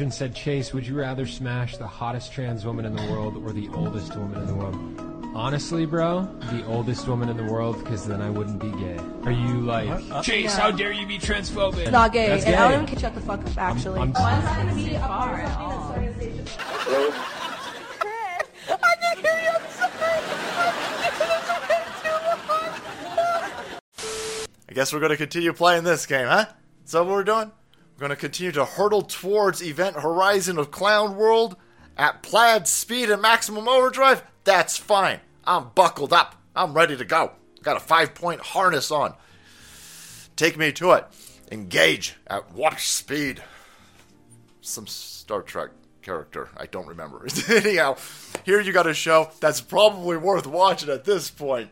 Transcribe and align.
And 0.00 0.12
said, 0.14 0.34
Chase, 0.34 0.72
would 0.72 0.86
you 0.86 0.94
rather 0.98 1.26
smash 1.26 1.76
the 1.76 1.86
hottest 1.86 2.32
trans 2.32 2.64
woman 2.64 2.86
in 2.86 2.96
the 2.96 3.02
world 3.12 3.36
or 3.36 3.52
the 3.52 3.68
oldest 3.74 4.16
woman 4.16 4.40
in 4.40 4.46
the 4.46 4.54
world? 4.54 4.74
Honestly, 5.34 5.84
bro, 5.84 6.22
the 6.50 6.64
oldest 6.64 7.06
woman 7.06 7.28
in 7.28 7.36
the 7.36 7.44
world, 7.44 7.78
because 7.84 8.06
then 8.06 8.22
I 8.22 8.30
wouldn't 8.30 8.60
be 8.60 8.70
gay. 8.70 8.98
Are 9.24 9.30
you 9.30 9.60
like, 9.60 9.90
uh, 10.10 10.22
Chase, 10.22 10.54
how 10.56 10.70
dare 10.70 10.92
you 10.92 11.06
be 11.06 11.18
transphobic? 11.18 11.90
Not 11.92 12.14
gay. 12.14 12.28
That's 12.28 12.44
and 12.46 12.54
I 12.54 12.58
gay. 12.58 12.62
don't 12.64 12.82
even 12.82 12.86
can 12.86 12.98
shut 12.98 13.14
the 13.14 13.20
fuck 13.20 13.44
up, 13.44 13.58
actually. 13.58 13.98
I'm- 14.00 14.14
One's 14.14 14.44
gonna 14.46 14.74
be 14.74 14.94
a 14.94 15.00
bar 15.00 15.40
at 15.40 15.58
all. 15.58 15.94
I 24.68 24.72
guess 24.72 24.92
we're 24.92 25.00
going 25.00 25.10
to 25.10 25.16
continue 25.16 25.52
playing 25.52 25.84
this 25.84 26.06
game, 26.06 26.26
huh? 26.26 26.46
Is 26.86 26.92
that 26.92 27.04
what 27.04 27.10
we're 27.12 27.24
doing? 27.24 27.52
We're 28.00 28.08
going 28.08 28.16
to 28.16 28.20
continue 28.22 28.52
to 28.52 28.64
hurtle 28.64 29.02
towards 29.02 29.62
Event 29.62 29.96
Horizon 29.96 30.56
of 30.56 30.70
Clown 30.70 31.16
World 31.16 31.54
at 31.98 32.22
plaid 32.22 32.66
speed 32.66 33.10
and 33.10 33.20
maximum 33.20 33.68
overdrive. 33.68 34.24
That's 34.44 34.78
fine. 34.78 35.20
I'm 35.44 35.68
buckled 35.74 36.14
up. 36.14 36.34
I'm 36.56 36.72
ready 36.72 36.96
to 36.96 37.04
go. 37.04 37.32
Got 37.62 37.76
a 37.76 37.80
five 37.80 38.14
point 38.14 38.40
harness 38.40 38.90
on. 38.90 39.12
Take 40.34 40.56
me 40.56 40.72
to 40.72 40.92
it. 40.92 41.04
Engage 41.52 42.16
at 42.26 42.50
warp 42.54 42.80
speed. 42.80 43.42
Some 44.62 44.86
Star 44.86 45.42
Trek 45.42 45.68
character. 46.00 46.48
I 46.56 46.64
don't 46.64 46.88
remember. 46.88 47.26
Anyhow, 47.50 47.98
here 48.46 48.62
you 48.62 48.72
got 48.72 48.86
a 48.86 48.94
show 48.94 49.30
that's 49.40 49.60
probably 49.60 50.16
worth 50.16 50.46
watching 50.46 50.88
at 50.88 51.04
this 51.04 51.30
point 51.30 51.68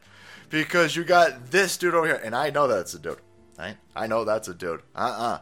because 0.51 0.95
you 0.95 1.05
got 1.05 1.51
this 1.51 1.79
dude 1.79 1.95
over 1.95 2.07
here, 2.07 2.21
and 2.23 2.37
I 2.37 2.51
know 2.51 2.69
that's 2.69 2.93
a 2.93 2.99
dude. 2.99 3.17
Right? 3.59 3.77
I 3.97 4.07
know 4.07 4.27
that's 4.27 4.49
a 4.49 4.55
dude. 4.55 4.83
Uh 4.95 4.99
uh 4.99 5.39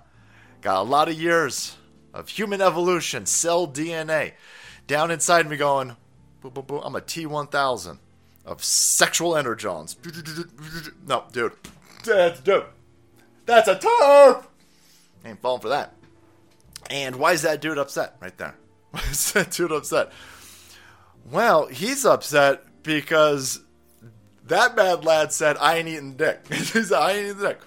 Got 0.66 0.80
a 0.80 0.82
lot 0.82 1.08
of 1.08 1.14
years 1.14 1.76
of 2.12 2.28
human 2.28 2.60
evolution, 2.60 3.24
cell 3.24 3.68
DNA 3.68 4.32
down 4.88 5.12
inside 5.12 5.48
me 5.48 5.56
going. 5.56 5.90
I'm 6.42 6.56
a 6.96 7.00
T1000 7.00 7.98
of 8.44 8.64
sexual 8.64 9.34
energons. 9.34 9.94
No, 11.06 11.22
dude. 11.30 11.52
That's 12.04 12.40
dude. 12.40 12.64
That's 13.44 13.68
a 13.68 13.78
turf! 13.78 14.48
Ain't 15.24 15.40
falling 15.40 15.62
for 15.62 15.68
that. 15.68 15.94
And 16.90 17.14
why 17.14 17.34
is 17.34 17.42
that 17.42 17.60
dude 17.60 17.78
upset 17.78 18.16
right 18.20 18.36
there? 18.36 18.56
Why 18.90 19.02
is 19.08 19.30
that 19.34 19.52
dude 19.52 19.70
upset? 19.70 20.10
Well, 21.30 21.68
he's 21.68 22.04
upset 22.04 22.64
because 22.82 23.60
that 24.44 24.74
bad 24.74 25.04
lad 25.04 25.30
said, 25.30 25.58
I 25.58 25.76
ain't 25.76 25.86
eating 25.86 26.16
dick. 26.16 26.44
he 26.52 26.56
said, 26.56 26.92
I 26.92 27.12
ain't 27.12 27.26
eating 27.26 27.38
dick. 27.38 27.60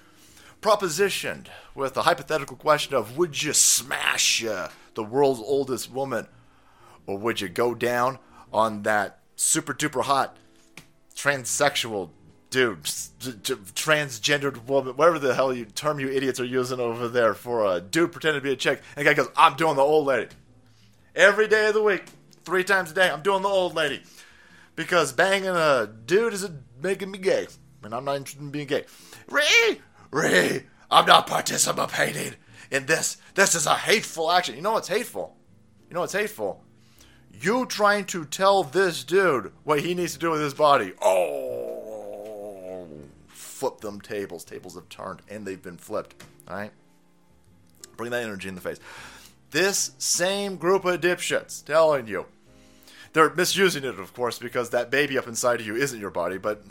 Propositioned 0.61 1.47
with 1.79 1.97
a 1.97 2.03
hypothetical 2.03 2.57
question 2.57 2.93
of 2.93 3.17
would 3.17 3.41
you 3.41 3.53
smash 3.53 4.43
uh, 4.45 4.69
the 4.93 5.03
world's 5.03 5.41
oldest 5.41 5.91
woman 5.91 6.27
or 7.07 7.17
would 7.17 7.41
you 7.41 7.49
go 7.49 7.73
down 7.73 8.19
on 8.53 8.83
that 8.83 9.19
super 9.35 9.73
duper 9.73 10.03
hot 10.03 10.37
transsexual 11.15 12.09
dude, 12.49 12.83
transgendered 12.83 14.65
woman, 14.65 14.95
whatever 14.95 15.19
the 15.19 15.35
hell 15.35 15.53
you 15.53 15.65
term 15.65 15.99
you 15.99 16.09
idiots 16.09 16.39
are 16.39 16.45
using 16.45 16.79
over 16.79 17.07
there 17.07 17.33
for 17.33 17.65
a 17.65 17.81
dude 17.81 18.11
pretending 18.11 18.41
to 18.41 18.43
be 18.43 18.53
a 18.53 18.55
chick. 18.55 18.81
And 18.95 19.05
the 19.05 19.09
guy 19.09 19.13
goes, 19.13 19.29
I'm 19.35 19.55
doing 19.55 19.75
the 19.75 19.81
old 19.81 20.07
lady. 20.07 20.29
Every 21.15 21.47
day 21.47 21.67
of 21.67 21.73
the 21.73 21.83
week, 21.83 22.05
three 22.43 22.63
times 22.63 22.91
a 22.91 22.93
day, 22.93 23.09
I'm 23.09 23.21
doing 23.21 23.41
the 23.41 23.49
old 23.49 23.75
lady. 23.75 24.01
Because 24.75 25.11
banging 25.11 25.49
a 25.49 25.89
dude 26.05 26.33
is 26.33 26.49
making 26.81 27.11
me 27.11 27.17
gay. 27.17 27.47
And 27.83 27.93
I'm 27.93 28.05
not 28.05 28.15
interested 28.15 28.41
in 28.41 28.51
being 28.51 28.67
gay. 28.67 28.85
Ray! 29.29 29.81
Ray! 30.11 30.65
I'm 30.91 31.05
not 31.05 31.27
participating 31.27 32.35
in 32.71 32.85
this. 32.85 33.17
This 33.35 33.55
is 33.55 33.65
a 33.65 33.75
hateful 33.75 34.31
action. 34.31 34.55
You 34.55 34.61
know 34.61 34.73
what's 34.73 34.87
hateful? 34.87 35.35
You 35.87 35.93
know 35.93 36.01
what's 36.01 36.13
hateful? 36.13 36.63
You 37.31 37.65
trying 37.65 38.05
to 38.05 38.25
tell 38.25 38.63
this 38.63 39.03
dude 39.03 39.51
what 39.63 39.81
he 39.81 39.93
needs 39.93 40.13
to 40.13 40.19
do 40.19 40.31
with 40.31 40.41
his 40.41 40.53
body. 40.53 40.93
Oh, 41.01 42.87
flip 43.27 43.81
them 43.81 44.01
tables. 44.01 44.43
Tables 44.43 44.75
have 44.75 44.89
turned 44.89 45.21
and 45.29 45.45
they've 45.45 45.61
been 45.61 45.77
flipped. 45.77 46.23
All 46.47 46.57
right? 46.57 46.71
Bring 47.97 48.11
that 48.11 48.23
energy 48.23 48.49
in 48.49 48.55
the 48.55 48.61
face. 48.61 48.79
This 49.51 49.91
same 49.97 50.57
group 50.57 50.85
of 50.85 51.01
dipshits 51.01 51.63
telling 51.63 52.07
you. 52.07 52.25
They're 53.13 53.33
misusing 53.33 53.83
it, 53.83 53.99
of 53.99 54.13
course, 54.13 54.37
because 54.37 54.69
that 54.69 54.91
baby 54.91 55.17
up 55.17 55.27
inside 55.27 55.59
of 55.59 55.65
you 55.65 55.75
isn't 55.75 55.99
your 55.99 56.11
body, 56.11 56.37
but 56.37 56.63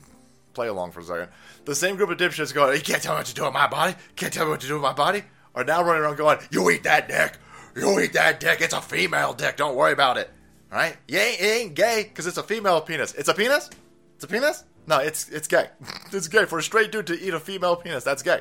play 0.55 0.69
along 0.69 0.93
for 0.93 1.01
a 1.01 1.05
second. 1.05 1.29
The 1.65 1.75
same 1.75 1.97
group 1.97 2.11
of 2.11 2.19
dipshits 2.19 2.55
going, 2.55 2.77
You 2.77 2.83
can't 2.83 3.03
tell 3.03 3.15
me 3.15 3.19
what 3.19 3.27
to 3.27 3.35
do 3.35 3.45
with 3.45 3.53
my 3.53 3.67
body. 3.67 3.95
Can't 4.17 4.33
tell 4.33 4.45
me 4.45 4.51
what 4.51 4.61
to 4.61 4.67
do 4.67 4.75
with 4.75 4.83
my 4.83 4.93
body. 4.93 5.23
Are 5.55 5.65
now 5.65 5.83
running 5.83 6.03
around 6.03 6.17
going, 6.17 6.39
You 6.51 6.71
eat 6.71 6.83
that 6.85 7.09
dick. 7.09 7.39
You 7.77 7.99
eat 8.01 8.13
that 8.15 8.41
dick. 8.41 8.61
It's 8.61 8.75
a 8.75 8.81
female 8.81 9.35
dick. 9.35 9.57
Don't 9.57 9.77
worry 9.77 9.93
about 9.93 10.19
it. 10.19 10.31
Right? 10.71 10.97
You 11.07 11.19
ain't, 11.19 11.41
it 11.41 11.45
ain't 11.45 11.75
gay 11.75 12.05
because 12.09 12.27
it's 12.27 12.37
a 12.37 12.43
female 12.43 12.81
penis. 12.81 13.15
It's 13.15 13.29
a 13.29 13.35
penis? 13.35 13.71
It's 14.17 14.25
a 14.25 14.29
penis? 14.29 14.65
No, 14.87 14.99
it's 14.99 15.29
it's 15.29 15.49
gay. 15.49 15.69
it's 16.13 16.29
gay. 16.29 16.45
For 16.45 16.59
a 16.59 16.63
straight 16.63 16.93
dude 16.93 17.07
to 17.07 17.21
eat 17.21 17.35
a 17.35 17.41
female 17.41 17.77
penis, 17.77 18.05
that's 18.05 18.23
gay. 18.23 18.41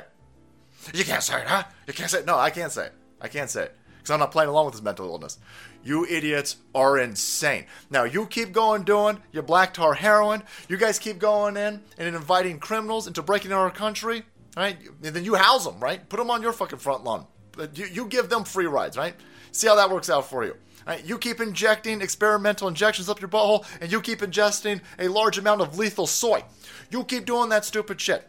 You 0.92 1.04
can't 1.04 1.22
say 1.22 1.40
it, 1.40 1.46
huh? 1.46 1.64
You 1.86 1.92
can't 1.92 2.10
say 2.10 2.20
it. 2.20 2.26
No, 2.26 2.36
I 2.38 2.50
can't 2.50 2.72
say 2.72 2.86
it. 2.86 2.92
I 3.20 3.28
can't 3.28 3.50
say 3.50 3.64
it. 3.64 3.76
Because 4.08 4.14
I'm 4.14 4.20
not 4.20 4.32
playing 4.32 4.48
along 4.48 4.64
with 4.64 4.72
his 4.72 4.80
mental 4.80 5.06
illness. 5.06 5.38
You 5.84 6.06
idiots 6.06 6.56
are 6.74 6.96
insane. 6.96 7.66
Now, 7.90 8.04
you 8.04 8.24
keep 8.24 8.52
going 8.52 8.84
doing 8.84 9.18
your 9.32 9.42
black 9.42 9.74
tar 9.74 9.92
heroin. 9.92 10.44
You 10.66 10.78
guys 10.78 10.98
keep 10.98 11.18
going 11.18 11.58
in 11.58 11.82
and 11.98 12.16
inviting 12.16 12.58
criminals 12.58 13.06
into 13.06 13.20
breaking 13.20 13.52
our 13.52 13.70
country, 13.70 14.22
right? 14.56 14.78
And 15.02 15.14
then 15.14 15.26
you 15.26 15.34
house 15.34 15.66
them, 15.66 15.78
right? 15.78 16.08
Put 16.08 16.16
them 16.16 16.30
on 16.30 16.40
your 16.40 16.54
fucking 16.54 16.78
front 16.78 17.04
lawn. 17.04 17.26
You, 17.74 17.84
you 17.84 18.06
give 18.06 18.30
them 18.30 18.44
free 18.44 18.64
rides, 18.64 18.96
right? 18.96 19.14
See 19.52 19.66
how 19.66 19.74
that 19.74 19.90
works 19.90 20.08
out 20.08 20.26
for 20.26 20.42
you. 20.42 20.56
Right? 20.86 21.04
You 21.04 21.18
keep 21.18 21.38
injecting 21.38 22.00
experimental 22.00 22.66
injections 22.66 23.10
up 23.10 23.20
your 23.20 23.28
butthole, 23.28 23.66
and 23.82 23.92
you 23.92 24.00
keep 24.00 24.20
ingesting 24.20 24.80
a 24.98 25.08
large 25.08 25.36
amount 25.36 25.60
of 25.60 25.76
lethal 25.76 26.06
soy. 26.06 26.42
You 26.90 27.04
keep 27.04 27.26
doing 27.26 27.50
that 27.50 27.66
stupid 27.66 28.00
shit. 28.00 28.26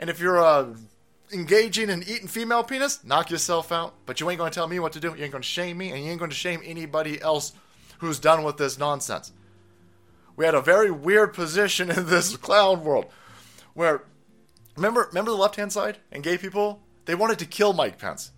And 0.00 0.10
if 0.10 0.18
you're 0.18 0.42
uh, 0.42 0.74
engaging 1.32 1.90
in 1.90 2.02
eating 2.02 2.28
female 2.28 2.62
penis, 2.62 3.02
knock 3.04 3.30
yourself 3.30 3.72
out. 3.72 3.94
But 4.06 4.20
you 4.20 4.30
ain't 4.30 4.38
going 4.38 4.50
to 4.50 4.54
tell 4.54 4.68
me 4.68 4.78
what 4.78 4.92
to 4.92 5.00
do. 5.00 5.08
You 5.08 5.24
ain't 5.24 5.32
going 5.32 5.42
to 5.42 5.48
shame 5.48 5.78
me, 5.78 5.90
and 5.90 6.02
you 6.02 6.10
ain't 6.10 6.18
going 6.18 6.30
to 6.30 6.36
shame 6.36 6.60
anybody 6.64 7.20
else 7.20 7.52
who's 7.98 8.18
done 8.18 8.44
with 8.44 8.56
this 8.56 8.78
nonsense. 8.78 9.32
We 10.36 10.44
had 10.44 10.54
a 10.54 10.60
very 10.60 10.90
weird 10.90 11.34
position 11.34 11.90
in 11.96 12.06
this 12.06 12.36
clown 12.36 12.84
world 12.84 13.06
where, 13.74 14.04
remember, 14.76 15.06
remember 15.08 15.30
the 15.30 15.36
left 15.36 15.56
hand 15.56 15.72
side 15.72 15.98
and 16.12 16.22
gay 16.22 16.38
people? 16.38 16.82
They 17.04 17.14
wanted 17.14 17.38
to 17.40 17.46
kill 17.46 17.72
Mike 17.72 17.98
Pence. 17.98 18.32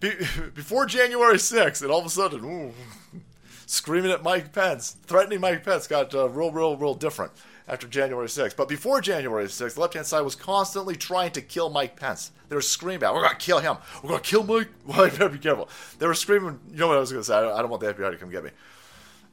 Be- 0.00 0.16
before 0.54 0.86
January 0.86 1.36
6th, 1.36 1.82
and 1.82 1.90
all 1.90 2.00
of 2.00 2.06
a 2.06 2.10
sudden, 2.10 2.44
ooh, 2.44 2.72
screaming 3.66 4.10
at 4.10 4.22
Mike 4.22 4.52
Pence, 4.52 4.96
threatening 5.06 5.40
Mike 5.40 5.64
Pence 5.64 5.86
got 5.86 6.14
uh, 6.14 6.28
real, 6.28 6.50
real, 6.50 6.76
real 6.76 6.94
different 6.94 7.32
after 7.66 7.86
January 7.86 8.28
6th. 8.28 8.56
But 8.56 8.68
before 8.68 9.00
January 9.00 9.46
6th, 9.46 9.74
the 9.74 9.80
left 9.80 9.94
hand 9.94 10.06
side 10.06 10.20
was 10.22 10.34
constantly 10.34 10.96
trying 10.96 11.32
to 11.32 11.42
kill 11.42 11.70
Mike 11.70 11.96
Pence. 11.96 12.30
They 12.48 12.56
were 12.56 12.62
screaming 12.62 12.96
about, 12.96 13.14
we're 13.14 13.22
going 13.22 13.36
to 13.36 13.38
kill 13.38 13.60
him. 13.60 13.76
We're 14.02 14.10
going 14.10 14.22
to 14.22 14.28
kill 14.28 14.44
Mike. 14.44 14.68
Well, 14.86 15.06
you 15.06 15.12
better 15.12 15.28
be 15.30 15.38
careful. 15.38 15.68
They 15.98 16.06
were 16.06 16.14
screaming, 16.14 16.60
you 16.70 16.76
know 16.76 16.88
what 16.88 16.96
I 16.96 17.00
was 17.00 17.10
going 17.10 17.22
to 17.22 17.26
say? 17.26 17.34
I 17.34 17.40
don't, 17.40 17.52
I 17.54 17.60
don't 17.62 17.70
want 17.70 17.82
the 17.82 17.94
FBI 17.94 18.10
to 18.10 18.16
come 18.18 18.30
get 18.30 18.44
me. 18.44 18.50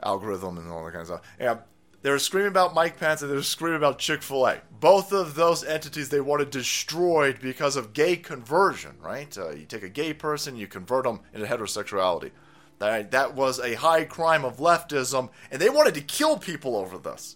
Algorithm 0.01 0.57
and 0.57 0.71
all 0.71 0.85
that 0.85 0.91
kind 0.91 1.01
of 1.01 1.07
stuff. 1.07 1.21
Yeah. 1.39 1.57
They 2.03 2.09
were 2.09 2.19
screaming 2.19 2.47
about 2.47 2.73
Mike 2.73 2.97
Pence 2.97 3.21
and 3.21 3.29
they 3.29 3.35
were 3.35 3.43
screaming 3.43 3.77
about 3.77 3.99
Chick 3.99 4.23
fil 4.23 4.47
A. 4.47 4.61
Both 4.79 5.11
of 5.11 5.35
those 5.35 5.63
entities 5.63 6.09
they 6.09 6.21
wanted 6.21 6.49
destroyed 6.49 7.39
because 7.39 7.75
of 7.75 7.93
gay 7.93 8.15
conversion, 8.15 8.95
right? 8.99 9.37
Uh, 9.37 9.51
you 9.51 9.65
take 9.65 9.83
a 9.83 9.89
gay 9.89 10.13
person, 10.13 10.55
you 10.55 10.65
convert 10.65 11.03
them 11.03 11.19
into 11.33 11.45
heterosexuality. 11.45 12.31
That, 12.79 13.11
that 13.11 13.35
was 13.35 13.59
a 13.59 13.75
high 13.75 14.05
crime 14.05 14.43
of 14.43 14.57
leftism, 14.57 15.29
and 15.51 15.61
they 15.61 15.69
wanted 15.69 15.93
to 15.93 16.01
kill 16.01 16.37
people 16.37 16.75
over 16.75 16.97
this. 16.97 17.35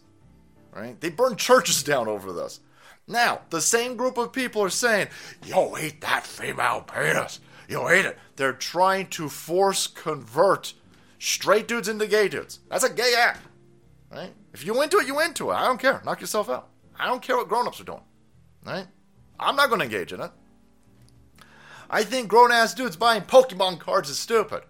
Right? 0.76 1.00
They 1.00 1.10
burned 1.10 1.38
churches 1.38 1.82
down 1.82 2.08
over 2.08 2.34
this. 2.34 2.60
Now, 3.08 3.42
the 3.50 3.62
same 3.62 3.96
group 3.96 4.18
of 4.18 4.34
people 4.34 4.62
are 4.62 4.70
saying, 4.70 5.08
Yo, 5.46 5.78
eat 5.78 6.02
that 6.02 6.26
female 6.26 6.82
penis. 6.82 7.40
You 7.70 7.90
eat 7.92 8.06
it. 8.06 8.18
They're 8.36 8.54
trying 8.54 9.08
to 9.08 9.30
force 9.30 9.88
convert 9.88 10.74
straight 11.18 11.68
dudes 11.68 11.88
into 11.88 12.08
gay 12.08 12.28
dudes. 12.28 12.60
That's 12.70 12.84
a 12.84 12.94
gay 12.94 13.14
act. 13.18 13.40
Right? 14.12 14.34
If 14.54 14.66
you 14.66 14.82
into 14.82 14.98
it, 14.98 15.08
you 15.08 15.20
into 15.22 15.52
it. 15.52 15.56
I 15.56 15.66
don't 15.66 15.80
care. 15.80 16.02
Knock 16.06 16.22
yourself 16.22 16.50
out. 16.50 16.70
I 16.98 17.08
don't 17.08 17.22
care 17.22 17.38
what 17.38 17.50
grown-ups 17.50 17.82
are 17.82 17.86
doing. 17.86 18.04
Right? 18.66 18.88
I'm 19.40 19.56
not 19.56 19.70
going 19.70 19.80
to 19.80 19.86
engage 19.86 20.14
in 20.14 20.22
it. 20.22 20.32
I 21.90 22.04
think 22.04 22.28
grown-ass 22.28 22.74
dudes 22.74 22.96
buying 22.96 23.22
Pokemon 23.24 23.80
cards 23.80 24.10
is 24.10 24.20
stupid. 24.20 24.64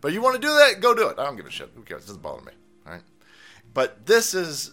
But 0.00 0.12
you 0.12 0.20
want 0.20 0.40
to 0.40 0.46
do 0.46 0.52
that? 0.54 0.80
Go 0.80 0.94
do 0.94 1.08
it. 1.08 1.18
I 1.18 1.24
don't 1.24 1.36
give 1.36 1.46
a 1.46 1.50
shit. 1.50 1.70
Who 1.74 1.82
cares? 1.82 2.04
It 2.04 2.06
doesn't 2.08 2.22
bother 2.22 2.42
me. 2.42 2.52
Right? 2.84 3.02
But 3.74 4.06
this 4.06 4.34
is 4.34 4.72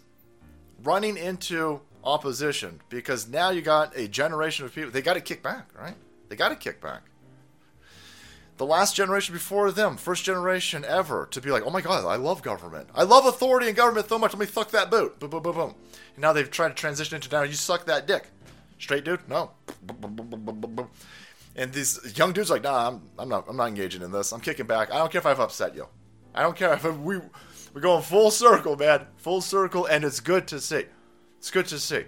running 0.83 1.17
into 1.17 1.81
opposition 2.03 2.81
because 2.89 3.27
now 3.27 3.49
you 3.49 3.61
got 3.61 3.95
a 3.97 4.07
generation 4.07 4.65
of 4.65 4.73
people. 4.73 4.91
They 4.91 5.01
got 5.01 5.13
to 5.13 5.21
kick 5.21 5.41
back, 5.41 5.69
right? 5.79 5.95
They 6.29 6.35
got 6.35 6.49
to 6.49 6.55
kick 6.55 6.81
back. 6.81 7.03
The 8.57 8.65
last 8.65 8.95
generation 8.95 9.33
before 9.33 9.71
them, 9.71 9.97
first 9.97 10.23
generation 10.23 10.85
ever, 10.85 11.27
to 11.31 11.41
be 11.41 11.49
like, 11.49 11.63
oh 11.65 11.71
my 11.71 11.81
god, 11.81 12.05
I 12.05 12.17
love 12.17 12.43
government. 12.43 12.87
I 12.93 13.03
love 13.03 13.25
authority 13.25 13.67
and 13.67 13.75
government 13.75 14.07
so 14.07 14.19
much. 14.19 14.33
Let 14.33 14.39
me 14.39 14.45
suck 14.45 14.69
that 14.71 14.91
boot. 14.91 15.19
Boom, 15.19 15.31
boom, 15.31 15.41
boom, 15.41 15.55
boom. 15.55 15.75
And 16.15 16.21
now 16.21 16.33
they've 16.33 16.49
tried 16.49 16.69
to 16.69 16.75
transition 16.75 17.15
into 17.15 17.29
now 17.29 17.41
you 17.43 17.53
suck 17.53 17.85
that 17.85 18.05
dick. 18.05 18.27
Straight 18.77 19.05
dude? 19.05 19.27
No. 19.27 19.51
And 21.55 21.71
these 21.71 22.17
young 22.17 22.33
dudes 22.33 22.49
like, 22.49 22.63
nah, 22.63 22.89
I'm, 22.89 23.01
I'm 23.17 23.29
not 23.29 23.45
I'm 23.47 23.57
not 23.57 23.67
engaging 23.67 24.01
in 24.01 24.11
this. 24.11 24.31
I'm 24.31 24.41
kicking 24.41 24.67
back. 24.67 24.91
I 24.91 24.97
don't 24.97 25.11
care 25.11 25.19
if 25.19 25.25
I've 25.25 25.39
upset 25.39 25.75
you. 25.75 25.87
I 26.35 26.43
don't 26.43 26.55
care 26.55 26.73
if 26.73 26.83
we 26.97 27.19
we're 27.73 27.81
going 27.81 28.03
full 28.03 28.31
circle, 28.31 28.75
man, 28.75 29.07
full 29.17 29.41
circle, 29.41 29.85
and 29.85 30.03
it's 30.03 30.19
good 30.19 30.47
to 30.49 30.59
see. 30.59 30.85
It's 31.39 31.51
good 31.51 31.67
to 31.67 31.79
see 31.79 32.03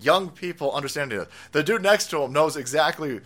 young 0.00 0.30
people 0.30 0.72
understanding 0.72 1.20
it. 1.20 1.28
The 1.52 1.62
dude 1.62 1.82
next 1.82 2.10
to 2.10 2.22
him 2.22 2.32
knows 2.32 2.56
exactly. 2.56 3.20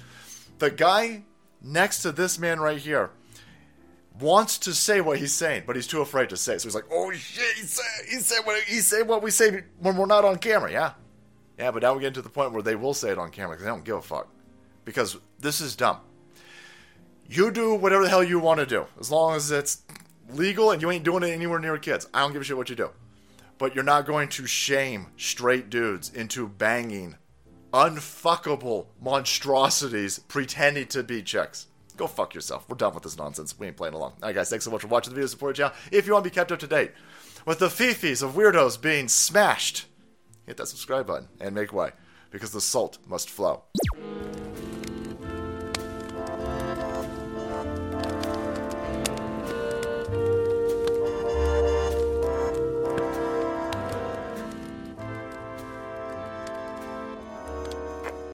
The 0.58 0.70
guy 0.70 1.24
next 1.62 2.02
to 2.02 2.12
this 2.12 2.38
man 2.38 2.60
right 2.60 2.78
here 2.78 3.10
wants 4.20 4.58
to 4.58 4.74
say 4.74 5.00
what 5.00 5.18
he's 5.18 5.32
saying, 5.32 5.64
but 5.66 5.76
he's 5.76 5.86
too 5.86 6.00
afraid 6.00 6.28
to 6.30 6.36
say. 6.36 6.58
So 6.58 6.64
he's 6.64 6.74
like, 6.74 6.86
"Oh 6.90 7.12
shit, 7.12 7.56
he 7.56 7.62
said 7.62 8.06
he 8.08 8.16
said 8.16 8.40
what 8.44 8.62
he 8.62 8.80
said 8.80 9.08
what 9.08 9.22
we 9.22 9.30
say 9.30 9.62
when 9.78 9.96
we're 9.96 10.06
not 10.06 10.24
on 10.24 10.38
camera." 10.38 10.70
Yeah, 10.70 10.92
yeah. 11.58 11.70
But 11.70 11.82
now 11.82 11.94
we're 11.94 12.00
getting 12.00 12.14
to 12.14 12.22
the 12.22 12.28
point 12.28 12.52
where 12.52 12.62
they 12.62 12.76
will 12.76 12.94
say 12.94 13.10
it 13.10 13.18
on 13.18 13.30
camera 13.30 13.50
because 13.50 13.64
they 13.64 13.70
don't 13.70 13.84
give 13.84 13.96
a 13.96 14.02
fuck. 14.02 14.28
Because 14.84 15.18
this 15.38 15.60
is 15.60 15.76
dumb. 15.76 15.98
You 17.30 17.50
do 17.50 17.74
whatever 17.74 18.04
the 18.04 18.08
hell 18.08 18.24
you 18.24 18.38
want 18.38 18.58
to 18.60 18.66
do, 18.66 18.86
as 18.98 19.10
long 19.10 19.36
as 19.36 19.50
it's 19.50 19.82
legal 20.30 20.70
and 20.70 20.82
you 20.82 20.90
ain't 20.90 21.04
doing 21.04 21.22
it 21.22 21.30
anywhere 21.30 21.58
near 21.58 21.78
kids. 21.78 22.08
I 22.12 22.20
don't 22.20 22.32
give 22.32 22.42
a 22.42 22.44
shit 22.44 22.56
what 22.56 22.70
you 22.70 22.76
do. 22.76 22.90
But 23.58 23.74
you're 23.74 23.84
not 23.84 24.06
going 24.06 24.28
to 24.30 24.46
shame 24.46 25.08
straight 25.16 25.70
dudes 25.70 26.10
into 26.12 26.48
banging 26.48 27.16
unfuckable 27.72 28.86
monstrosities 29.00 30.18
pretending 30.20 30.86
to 30.88 31.02
be 31.02 31.22
chicks. 31.22 31.66
Go 31.96 32.06
fuck 32.06 32.34
yourself. 32.34 32.64
We're 32.68 32.76
done 32.76 32.94
with 32.94 33.02
this 33.02 33.18
nonsense. 33.18 33.58
We 33.58 33.66
ain't 33.66 33.76
playing 33.76 33.94
along. 33.94 34.12
Alright, 34.22 34.36
guys, 34.36 34.48
thanks 34.48 34.64
so 34.64 34.70
much 34.70 34.82
for 34.82 34.88
watching 34.88 35.12
the 35.12 35.16
video. 35.16 35.26
Support 35.26 35.56
the 35.56 35.62
channel. 35.62 35.76
If 35.90 36.06
you 36.06 36.12
want 36.12 36.24
to 36.24 36.30
be 36.30 36.34
kept 36.34 36.52
up 36.52 36.60
to 36.60 36.66
date 36.66 36.92
with 37.44 37.58
the 37.58 37.66
fifis 37.66 38.22
of 38.22 38.34
weirdos 38.34 38.80
being 38.80 39.08
smashed, 39.08 39.86
hit 40.46 40.56
that 40.58 40.68
subscribe 40.68 41.06
button 41.06 41.28
and 41.40 41.54
make 41.54 41.72
way 41.72 41.90
because 42.30 42.52
the 42.52 42.60
salt 42.60 42.98
must 43.06 43.28
flow. 43.28 43.64